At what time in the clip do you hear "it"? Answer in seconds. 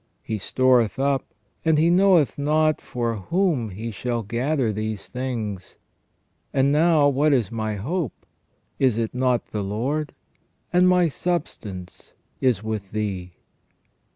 8.97-9.13